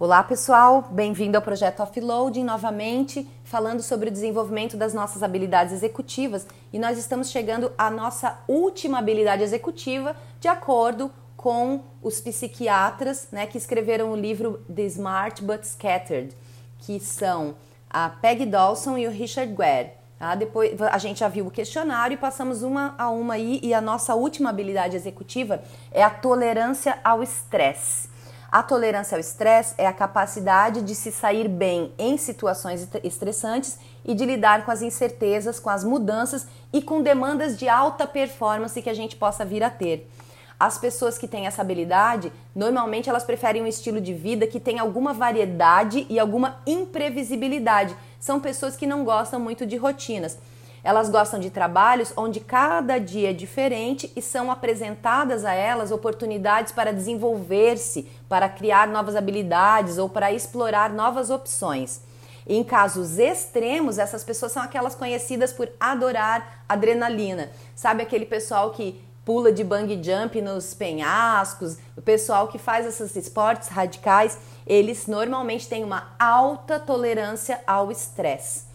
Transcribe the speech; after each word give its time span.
Olá 0.00 0.22
pessoal, 0.22 0.86
bem-vindo 0.92 1.36
ao 1.36 1.42
projeto 1.42 1.82
Offloading 1.82 2.44
novamente, 2.44 3.28
falando 3.42 3.82
sobre 3.82 4.08
o 4.08 4.12
desenvolvimento 4.12 4.76
das 4.76 4.94
nossas 4.94 5.24
habilidades 5.24 5.72
executivas 5.72 6.46
e 6.72 6.78
nós 6.78 6.96
estamos 6.96 7.30
chegando 7.30 7.72
à 7.76 7.90
nossa 7.90 8.38
última 8.46 9.00
habilidade 9.00 9.42
executiva 9.42 10.14
de 10.38 10.46
acordo 10.46 11.10
com 11.36 11.82
os 12.00 12.20
psiquiatras 12.20 13.26
né, 13.32 13.44
que 13.44 13.58
escreveram 13.58 14.12
o 14.12 14.16
livro 14.16 14.64
The 14.72 14.82
Smart 14.82 15.42
But 15.42 15.64
Scattered, 15.64 16.32
que 16.78 17.00
são 17.00 17.56
a 17.90 18.08
Peg 18.08 18.46
Dawson 18.46 18.98
e 18.98 19.08
o 19.08 19.10
Richard 19.10 19.52
Ware. 19.52 19.90
Tá? 20.16 20.36
Depois 20.36 20.80
a 20.80 20.98
gente 20.98 21.18
já 21.18 21.28
viu 21.28 21.48
o 21.48 21.50
questionário 21.50 22.14
e 22.14 22.18
passamos 22.18 22.62
uma 22.62 22.94
a 22.96 23.10
uma 23.10 23.34
aí 23.34 23.58
e 23.64 23.74
a 23.74 23.80
nossa 23.80 24.14
última 24.14 24.50
habilidade 24.50 24.94
executiva 24.94 25.60
é 25.90 26.04
a 26.04 26.10
tolerância 26.10 27.00
ao 27.02 27.20
estresse. 27.20 28.07
A 28.50 28.62
tolerância 28.62 29.14
ao 29.14 29.20
estresse 29.20 29.74
é 29.76 29.86
a 29.86 29.92
capacidade 29.92 30.80
de 30.80 30.94
se 30.94 31.12
sair 31.12 31.46
bem 31.48 31.92
em 31.98 32.16
situações 32.16 32.88
estressantes 33.04 33.78
e 34.02 34.14
de 34.14 34.24
lidar 34.24 34.64
com 34.64 34.70
as 34.70 34.80
incertezas, 34.80 35.60
com 35.60 35.68
as 35.68 35.84
mudanças 35.84 36.46
e 36.72 36.80
com 36.80 37.02
demandas 37.02 37.58
de 37.58 37.68
alta 37.68 38.06
performance 38.06 38.80
que 38.80 38.88
a 38.88 38.94
gente 38.94 39.16
possa 39.16 39.44
vir 39.44 39.62
a 39.62 39.68
ter. 39.68 40.10
As 40.58 40.78
pessoas 40.78 41.18
que 41.18 41.28
têm 41.28 41.46
essa 41.46 41.60
habilidade, 41.60 42.32
normalmente 42.54 43.10
elas 43.10 43.22
preferem 43.22 43.62
um 43.62 43.66
estilo 43.66 44.00
de 44.00 44.14
vida 44.14 44.46
que 44.46 44.58
tem 44.58 44.78
alguma 44.78 45.12
variedade 45.12 46.06
e 46.08 46.18
alguma 46.18 46.56
imprevisibilidade. 46.66 47.94
São 48.18 48.40
pessoas 48.40 48.76
que 48.76 48.86
não 48.86 49.04
gostam 49.04 49.38
muito 49.38 49.66
de 49.66 49.76
rotinas. 49.76 50.38
Elas 50.88 51.10
gostam 51.10 51.38
de 51.38 51.50
trabalhos 51.50 52.14
onde 52.16 52.40
cada 52.40 52.96
dia 52.96 53.28
é 53.28 53.32
diferente 53.34 54.10
e 54.16 54.22
são 54.22 54.50
apresentadas 54.50 55.44
a 55.44 55.52
elas 55.52 55.90
oportunidades 55.90 56.72
para 56.72 56.94
desenvolver-se, 56.94 58.04
para 58.26 58.48
criar 58.48 58.88
novas 58.88 59.14
habilidades 59.14 59.98
ou 59.98 60.08
para 60.08 60.32
explorar 60.32 60.88
novas 60.88 61.28
opções. 61.28 62.00
Em 62.46 62.64
casos 62.64 63.18
extremos, 63.18 63.98
essas 63.98 64.24
pessoas 64.24 64.50
são 64.50 64.62
aquelas 64.62 64.94
conhecidas 64.94 65.52
por 65.52 65.68
adorar 65.78 66.64
adrenalina. 66.66 67.50
Sabe 67.76 68.02
aquele 68.02 68.24
pessoal 68.24 68.70
que 68.70 68.98
pula 69.26 69.52
de 69.52 69.62
bungee 69.62 70.02
jump 70.02 70.40
nos 70.40 70.72
penhascos, 70.72 71.76
o 71.98 72.00
pessoal 72.00 72.48
que 72.48 72.56
faz 72.56 72.86
esses 72.86 73.14
esportes 73.14 73.68
radicais, 73.68 74.38
eles 74.66 75.06
normalmente 75.06 75.68
têm 75.68 75.84
uma 75.84 76.14
alta 76.18 76.80
tolerância 76.80 77.60
ao 77.66 77.92
estresse. 77.92 78.67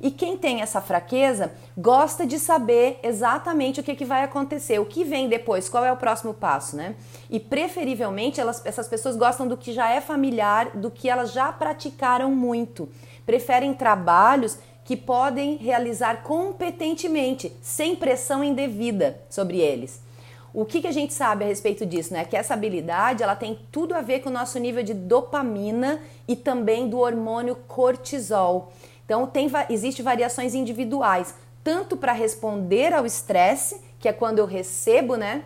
E 0.00 0.10
quem 0.10 0.36
tem 0.36 0.62
essa 0.62 0.80
fraqueza 0.80 1.52
gosta 1.76 2.26
de 2.26 2.38
saber 2.38 2.98
exatamente 3.02 3.80
o 3.80 3.82
que, 3.82 3.94
que 3.94 4.04
vai 4.04 4.24
acontecer, 4.24 4.78
o 4.78 4.86
que 4.86 5.04
vem 5.04 5.28
depois, 5.28 5.68
qual 5.68 5.84
é 5.84 5.92
o 5.92 5.96
próximo 5.96 6.32
passo, 6.32 6.74
né? 6.74 6.94
E 7.28 7.38
preferivelmente 7.38 8.40
elas, 8.40 8.64
essas 8.64 8.88
pessoas 8.88 9.14
gostam 9.14 9.46
do 9.46 9.58
que 9.58 9.72
já 9.72 9.90
é 9.90 10.00
familiar, 10.00 10.70
do 10.70 10.90
que 10.90 11.10
elas 11.10 11.32
já 11.32 11.52
praticaram 11.52 12.30
muito. 12.30 12.88
Preferem 13.26 13.74
trabalhos 13.74 14.58
que 14.84 14.96
podem 14.96 15.56
realizar 15.56 16.22
competentemente, 16.22 17.52
sem 17.60 17.94
pressão 17.94 18.42
indevida 18.42 19.20
sobre 19.28 19.58
eles. 19.58 20.00
O 20.52 20.64
que, 20.64 20.80
que 20.80 20.88
a 20.88 20.92
gente 20.92 21.14
sabe 21.14 21.44
a 21.44 21.46
respeito 21.46 21.86
disso? 21.86 22.12
Né? 22.12 22.24
Que 22.24 22.36
essa 22.36 22.54
habilidade 22.54 23.22
ela 23.22 23.36
tem 23.36 23.56
tudo 23.70 23.94
a 23.94 24.00
ver 24.00 24.20
com 24.20 24.30
o 24.30 24.32
nosso 24.32 24.58
nível 24.58 24.82
de 24.82 24.94
dopamina 24.94 26.00
e 26.26 26.34
também 26.34 26.88
do 26.88 26.98
hormônio 26.98 27.54
cortisol. 27.68 28.72
Então, 29.10 29.26
tem, 29.26 29.50
existe 29.68 30.02
variações 30.02 30.54
individuais, 30.54 31.34
tanto 31.64 31.96
para 31.96 32.12
responder 32.12 32.94
ao 32.94 33.04
estresse, 33.04 33.80
que 33.98 34.08
é 34.08 34.12
quando 34.12 34.38
eu 34.38 34.46
recebo 34.46 35.16
né, 35.16 35.42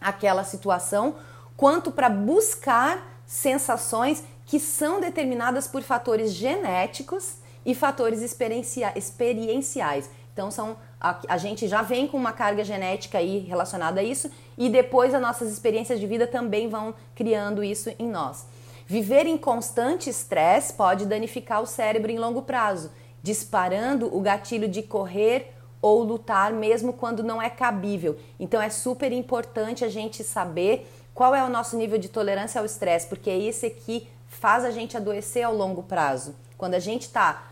aquela 0.00 0.44
situação, 0.44 1.16
quanto 1.54 1.92
para 1.92 2.08
buscar 2.08 3.20
sensações 3.26 4.24
que 4.46 4.58
são 4.58 4.98
determinadas 4.98 5.66
por 5.66 5.82
fatores 5.82 6.32
genéticos 6.32 7.34
e 7.66 7.74
fatores 7.74 8.22
experienciais. 8.22 10.08
Então, 10.32 10.50
são, 10.50 10.78
a, 10.98 11.18
a, 11.28 11.36
gente 11.36 11.68
já 11.68 11.82
vem 11.82 12.08
com 12.08 12.16
uma 12.16 12.32
carga 12.32 12.64
genética 12.64 13.18
aí 13.18 13.40
relacionada 13.40 14.00
a 14.00 14.02
isso, 14.02 14.30
e 14.56 14.70
depois 14.70 15.12
as 15.12 15.20
nossas 15.20 15.52
experiências 15.52 16.00
de 16.00 16.06
vida 16.06 16.26
também 16.26 16.66
vão 16.66 16.94
criando 17.14 17.62
isso 17.62 17.94
em 17.98 18.08
nós. 18.08 18.46
Viver 18.86 19.26
em 19.26 19.36
constante 19.36 20.08
estresse 20.08 20.72
pode 20.72 21.04
danificar 21.04 21.60
o 21.60 21.66
cérebro 21.66 22.10
em 22.10 22.18
longo 22.18 22.40
prazo 22.40 22.90
disparando 23.22 24.14
o 24.14 24.20
gatilho 24.20 24.68
de 24.68 24.82
correr 24.82 25.54
ou 25.80 26.02
lutar 26.02 26.52
mesmo 26.52 26.92
quando 26.92 27.22
não 27.22 27.42
é 27.42 27.50
cabível. 27.50 28.16
Então 28.38 28.60
é 28.60 28.70
super 28.70 29.12
importante 29.12 29.84
a 29.84 29.88
gente 29.88 30.22
saber 30.22 30.88
qual 31.14 31.34
é 31.34 31.44
o 31.44 31.50
nosso 31.50 31.76
nível 31.76 31.98
de 31.98 32.08
tolerância 32.08 32.60
ao 32.60 32.64
estresse, 32.64 33.06
porque 33.06 33.28
é 33.28 33.38
esse 33.38 33.68
que 33.68 34.08
faz 34.28 34.64
a 34.64 34.70
gente 34.70 34.96
adoecer 34.96 35.42
ao 35.42 35.54
longo 35.54 35.82
prazo. 35.82 36.34
Quando 36.56 36.74
a 36.74 36.78
gente 36.78 37.08
tá 37.10 37.48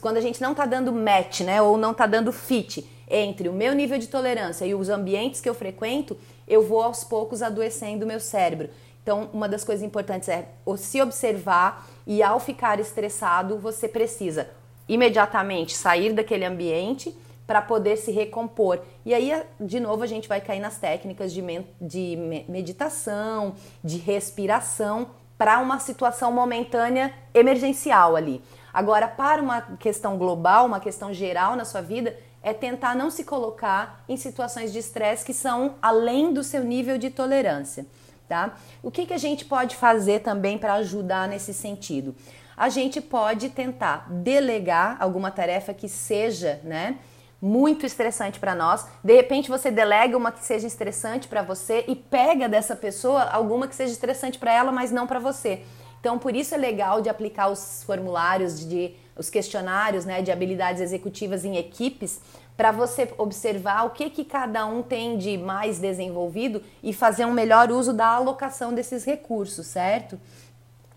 quando 0.00 0.16
a 0.16 0.20
gente 0.20 0.40
não 0.40 0.52
está 0.52 0.64
dando 0.64 0.90
match, 0.92 1.40
né, 1.40 1.60
ou 1.60 1.76
não 1.76 1.90
está 1.90 2.06
dando 2.06 2.32
fit 2.32 2.88
entre 3.06 3.50
o 3.50 3.52
meu 3.52 3.74
nível 3.74 3.98
de 3.98 4.06
tolerância 4.08 4.64
e 4.64 4.74
os 4.74 4.88
ambientes 4.88 5.42
que 5.42 5.48
eu 5.48 5.54
frequento, 5.54 6.16
eu 6.48 6.62
vou 6.62 6.82
aos 6.82 7.04
poucos 7.04 7.42
adoecendo 7.42 8.04
o 8.04 8.08
meu 8.08 8.18
cérebro. 8.18 8.70
Então, 9.02 9.28
uma 9.34 9.46
das 9.46 9.62
coisas 9.62 9.84
importantes 9.84 10.30
é 10.30 10.48
se 10.78 11.02
observar 11.02 11.86
e 12.06 12.22
ao 12.22 12.40
ficar 12.40 12.80
estressado, 12.80 13.58
você 13.58 13.86
precisa 13.86 14.48
imediatamente 14.88 15.74
sair 15.74 16.12
daquele 16.12 16.44
ambiente 16.44 17.16
para 17.46 17.60
poder 17.60 17.96
se 17.96 18.10
recompor. 18.10 18.80
E 19.04 19.12
aí, 19.12 19.32
de 19.60 19.78
novo, 19.78 20.02
a 20.02 20.06
gente 20.06 20.28
vai 20.28 20.40
cair 20.40 20.60
nas 20.60 20.78
técnicas 20.78 21.32
de, 21.32 21.42
de 21.80 22.44
meditação, 22.48 23.54
de 23.82 23.98
respiração, 23.98 25.08
para 25.36 25.58
uma 25.58 25.78
situação 25.78 26.32
momentânea 26.32 27.12
emergencial 27.34 28.16
ali. 28.16 28.42
Agora, 28.72 29.06
para 29.06 29.42
uma 29.42 29.60
questão 29.78 30.16
global, 30.16 30.66
uma 30.66 30.80
questão 30.80 31.12
geral 31.12 31.56
na 31.56 31.64
sua 31.64 31.80
vida, 31.80 32.16
é 32.42 32.52
tentar 32.52 32.94
não 32.94 33.10
se 33.10 33.24
colocar 33.24 34.04
em 34.08 34.16
situações 34.16 34.72
de 34.72 34.78
estresse 34.78 35.24
que 35.24 35.32
são 35.32 35.74
além 35.80 36.32
do 36.32 36.44
seu 36.44 36.62
nível 36.62 36.98
de 36.98 37.10
tolerância. 37.10 37.86
Tá? 38.28 38.54
O 38.82 38.90
que, 38.90 39.06
que 39.06 39.12
a 39.12 39.18
gente 39.18 39.44
pode 39.44 39.76
fazer 39.76 40.20
também 40.20 40.56
para 40.56 40.74
ajudar 40.74 41.28
nesse 41.28 41.52
sentido? 41.52 42.14
A 42.56 42.68
gente 42.68 43.00
pode 43.00 43.48
tentar 43.50 44.06
delegar 44.10 44.96
alguma 45.00 45.30
tarefa 45.30 45.74
que 45.74 45.88
seja, 45.88 46.60
né? 46.64 46.98
Muito 47.40 47.84
estressante 47.84 48.38
para 48.38 48.54
nós. 48.54 48.86
De 49.02 49.14
repente 49.14 49.50
você 49.50 49.70
delega 49.70 50.16
uma 50.16 50.32
que 50.32 50.44
seja 50.44 50.66
estressante 50.66 51.28
para 51.28 51.42
você 51.42 51.84
e 51.86 51.94
pega 51.94 52.48
dessa 52.48 52.74
pessoa 52.74 53.22
alguma 53.24 53.68
que 53.68 53.74
seja 53.74 53.92
estressante 53.92 54.38
para 54.38 54.52
ela, 54.52 54.72
mas 54.72 54.90
não 54.90 55.06
para 55.06 55.18
você. 55.18 55.62
Então, 56.00 56.18
por 56.18 56.36
isso 56.36 56.54
é 56.54 56.58
legal 56.58 57.00
de 57.00 57.08
aplicar 57.08 57.48
os 57.48 57.82
formulários 57.84 58.60
de 58.60 58.94
os 59.16 59.30
questionários, 59.30 60.04
né, 60.04 60.20
de 60.22 60.30
habilidades 60.30 60.82
executivas 60.82 61.44
em 61.44 61.56
equipes, 61.56 62.20
para 62.56 62.70
você 62.70 63.12
observar 63.16 63.84
o 63.86 63.90
que 63.90 64.10
que 64.10 64.24
cada 64.24 64.66
um 64.66 64.82
tem 64.82 65.16
de 65.16 65.38
mais 65.38 65.78
desenvolvido 65.78 66.62
e 66.82 66.92
fazer 66.92 67.24
um 67.24 67.32
melhor 67.32 67.70
uso 67.70 67.92
da 67.92 68.06
alocação 68.06 68.74
desses 68.74 69.04
recursos, 69.04 69.66
certo? 69.66 70.20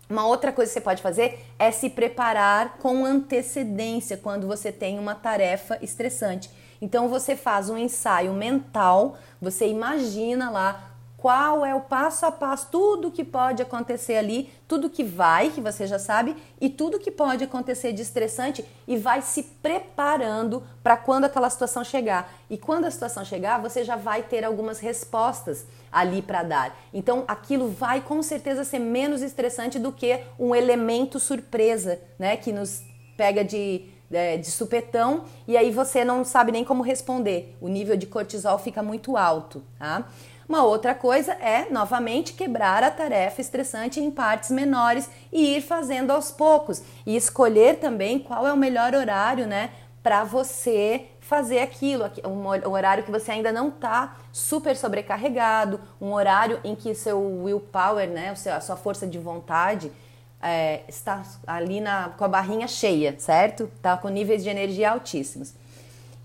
Uma 0.08 0.26
outra 0.26 0.52
coisa 0.52 0.70
que 0.70 0.74
você 0.74 0.80
pode 0.80 1.02
fazer 1.02 1.44
é 1.58 1.70
se 1.70 1.90
preparar 1.90 2.78
com 2.78 3.04
antecedência 3.04 4.16
quando 4.16 4.46
você 4.46 4.72
tem 4.72 4.98
uma 4.98 5.14
tarefa 5.14 5.78
estressante. 5.82 6.50
Então 6.80 7.08
você 7.08 7.36
faz 7.36 7.68
um 7.68 7.76
ensaio 7.76 8.32
mental, 8.32 9.16
você 9.40 9.68
imagina 9.68 10.48
lá 10.48 10.87
qual 11.18 11.66
é 11.66 11.74
o 11.74 11.80
passo 11.80 12.24
a 12.24 12.30
passo, 12.30 12.68
tudo 12.70 13.10
que 13.10 13.24
pode 13.24 13.60
acontecer 13.60 14.14
ali, 14.14 14.52
tudo 14.68 14.88
que 14.88 15.02
vai, 15.02 15.50
que 15.50 15.60
você 15.60 15.84
já 15.84 15.98
sabe, 15.98 16.36
e 16.60 16.70
tudo 16.70 17.00
que 17.00 17.10
pode 17.10 17.42
acontecer 17.42 17.92
de 17.92 18.02
estressante 18.02 18.64
e 18.86 18.96
vai 18.96 19.20
se 19.20 19.42
preparando 19.42 20.62
para 20.80 20.96
quando 20.96 21.24
aquela 21.24 21.50
situação 21.50 21.82
chegar. 21.82 22.32
E 22.48 22.56
quando 22.56 22.84
a 22.84 22.90
situação 22.90 23.24
chegar, 23.24 23.60
você 23.60 23.82
já 23.82 23.96
vai 23.96 24.22
ter 24.22 24.44
algumas 24.44 24.78
respostas 24.78 25.66
ali 25.90 26.22
para 26.22 26.44
dar. 26.44 26.78
Então 26.94 27.24
aquilo 27.26 27.68
vai 27.68 28.00
com 28.00 28.22
certeza 28.22 28.62
ser 28.62 28.78
menos 28.78 29.20
estressante 29.20 29.76
do 29.76 29.90
que 29.90 30.20
um 30.38 30.54
elemento 30.54 31.18
surpresa, 31.18 31.98
né, 32.16 32.36
que 32.36 32.52
nos 32.52 32.84
pega 33.16 33.44
de 33.44 33.90
é, 34.10 34.38
de 34.38 34.50
supetão 34.50 35.24
e 35.46 35.54
aí 35.54 35.70
você 35.70 36.02
não 36.04 36.24
sabe 36.24 36.50
nem 36.50 36.64
como 36.64 36.82
responder. 36.82 37.56
O 37.60 37.68
nível 37.68 37.96
de 37.96 38.06
cortisol 38.06 38.58
fica 38.58 38.82
muito 38.82 39.16
alto, 39.18 39.62
tá? 39.78 40.06
Uma 40.48 40.64
outra 40.64 40.94
coisa 40.94 41.32
é, 41.34 41.66
novamente, 41.70 42.32
quebrar 42.32 42.82
a 42.82 42.90
tarefa 42.90 43.40
estressante 43.40 44.00
em 44.00 44.10
partes 44.10 44.50
menores 44.50 45.10
e 45.30 45.56
ir 45.56 45.60
fazendo 45.60 46.10
aos 46.10 46.30
poucos. 46.30 46.82
E 47.04 47.14
escolher 47.14 47.78
também 47.78 48.18
qual 48.18 48.46
é 48.46 48.52
o 48.52 48.56
melhor 48.56 48.94
horário, 48.94 49.46
né, 49.46 49.70
para 50.02 50.24
você 50.24 51.04
fazer 51.20 51.58
aquilo, 51.58 52.10
um 52.24 52.70
horário 52.70 53.04
que 53.04 53.10
você 53.10 53.32
ainda 53.32 53.52
não 53.52 53.68
está 53.68 54.16
super 54.32 54.74
sobrecarregado, 54.74 55.78
um 56.00 56.14
horário 56.14 56.58
em 56.64 56.74
que 56.74 56.94
seu 56.94 57.20
willpower, 57.20 58.08
né, 58.08 58.30
a 58.30 58.60
sua 58.60 58.76
força 58.76 59.06
de 59.06 59.18
vontade 59.18 59.92
é, 60.40 60.80
está 60.88 61.22
ali 61.46 61.78
na, 61.78 62.10
com 62.16 62.24
a 62.24 62.28
barrinha 62.28 62.66
cheia, 62.66 63.14
certo? 63.18 63.64
Está 63.76 63.98
com 63.98 64.08
níveis 64.08 64.42
de 64.42 64.48
energia 64.48 64.92
altíssimos. 64.92 65.52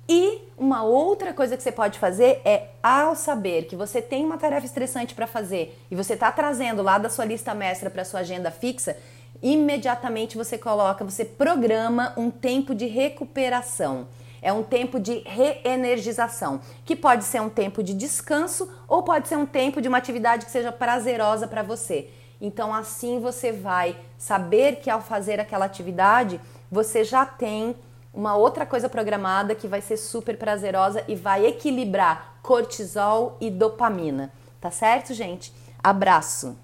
E 0.08 0.42
uma 0.58 0.84
outra 0.84 1.34
coisa 1.34 1.56
que 1.56 1.64
você 1.64 1.72
pode 1.72 1.98
fazer 1.98 2.42
é, 2.44 2.70
ao 2.82 3.16
saber 3.16 3.64
que 3.66 3.76
você 3.76 4.02
tem 4.02 4.26
uma 4.26 4.38
tarefa 4.38 4.66
estressante 4.66 5.16
para 5.16 5.26
fazer 5.26 5.78
e 5.90 5.96
você 5.96 6.14
está 6.14 6.32
trazendo 6.32 6.82
lá 6.82 6.98
da 6.98 7.10
sua 7.10 7.26
lista 7.26 7.54
mestra 7.54 7.90
para 7.90 8.04
sua 8.04 8.20
agenda 8.20 8.52
fixa, 8.52 8.98
imediatamente 9.42 10.38
você 10.38 10.58
coloca, 10.58 11.06
você 11.06 11.24
programa 11.24 12.14
um 12.18 12.30
tempo 12.30 12.76
de 12.76 12.86
recuperação. 12.86 14.08
É 14.42 14.52
um 14.52 14.62
tempo 14.62 15.00
de 15.00 15.20
reenergização, 15.20 16.60
que 16.84 16.98
pode 16.98 17.24
ser 17.24 17.42
um 17.42 17.50
tempo 17.50 17.82
de 17.82 17.94
descanso 17.94 18.70
ou 18.90 19.02
pode 19.02 19.30
ser 19.30 19.38
um 19.38 19.46
tempo 19.46 19.82
de 19.82 19.88
uma 19.88 19.98
atividade 19.98 20.46
que 20.46 20.52
seja 20.52 20.70
prazerosa 20.70 21.48
para 21.48 21.64
você. 21.64 22.10
Então, 22.42 22.74
assim 22.74 23.22
você 23.22 23.54
vai 23.54 23.96
saber 24.18 24.82
que 24.82 24.90
ao 24.90 25.00
fazer 25.00 25.40
aquela 25.40 25.64
atividade, 25.64 26.42
você 26.70 27.06
já 27.06 27.26
tem 27.26 27.74
uma 28.14 28.36
outra 28.36 28.66
coisa 28.66 28.88
programada 28.88 29.56
que 29.56 29.68
vai 29.68 29.82
ser 29.82 29.98
super 29.98 30.38
prazerosa 30.38 31.04
e 31.08 31.16
vai 31.16 31.46
equilibrar 31.46 32.38
cortisol 32.42 33.38
e 33.42 33.50
dopamina. 33.50 34.32
Tá 34.62 34.70
certo, 34.70 35.14
gente? 35.14 35.54
Abraço! 35.84 36.63